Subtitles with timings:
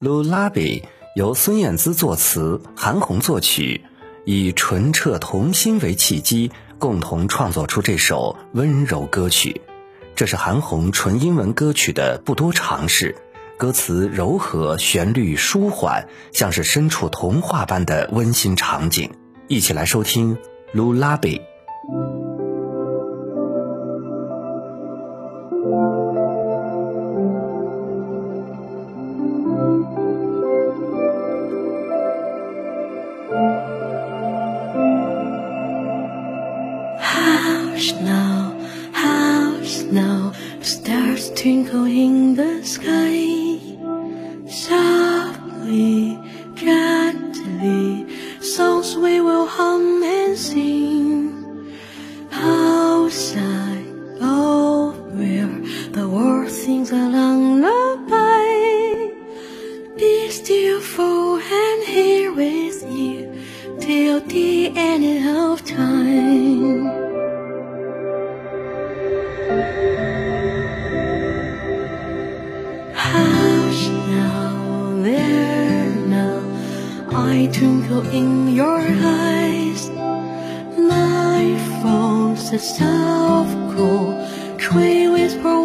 [0.00, 0.84] Lullaby
[1.16, 3.84] 由孙燕姿作词，韩红作曲，
[4.24, 9.60] 以纯澈童心为契机，共同创作出这首温柔歌曲。
[10.14, 13.16] 这是韩红纯英文歌曲的不多尝试，
[13.56, 19.10] 歌词柔和，旋律舒缓，像是身处童话般的温馨场景。
[19.48, 20.38] 一起来收听
[20.72, 21.40] Lullaby。
[37.78, 38.58] Hush now,
[38.92, 40.32] hush now,
[40.62, 43.54] stars twinkle in the sky.
[44.50, 46.18] Softly,
[46.56, 48.04] gently,
[48.40, 51.78] songs we will hum and sing.
[52.32, 53.86] Outside,
[54.22, 55.46] oh, where
[55.92, 58.42] the world sings a lullaby.
[59.96, 63.40] Be still for and here with you
[63.78, 65.97] till the end of time.
[73.00, 76.42] Hush now, there now,
[77.10, 79.88] I twinkle in your eyes.
[80.76, 84.12] Night falls, the soft cool
[84.58, 85.60] tree whisper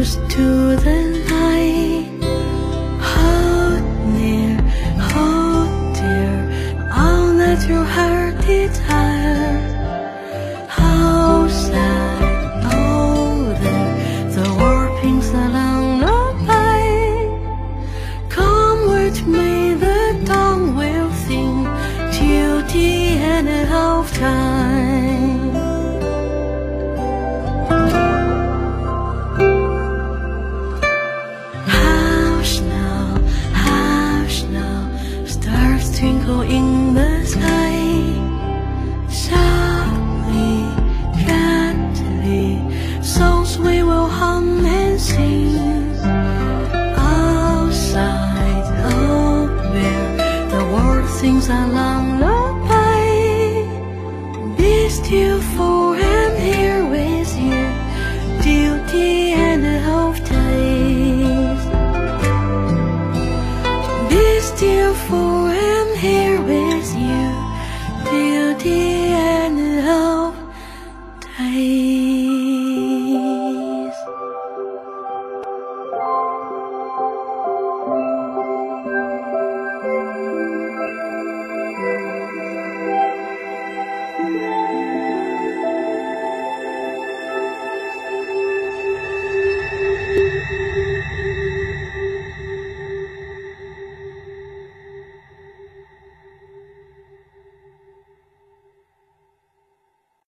[0.00, 0.98] close to the
[1.30, 2.08] light.
[3.12, 3.82] Hold
[4.16, 4.56] near,
[5.12, 6.36] hold dear,
[7.02, 9.74] all that your heart desires.
[10.78, 12.22] Outside,
[12.72, 13.92] oh there,
[14.36, 17.04] the warpings along the way.
[18.30, 21.64] Come with me, the dawn will sing
[22.16, 24.79] till the end of time.
[51.20, 53.00] sings a lullaby
[54.88, 57.62] still for I'm here with you.
[58.42, 61.60] Duty and a half days.
[64.42, 67.26] Still, for I'm here with you.
[68.10, 68.99] Duty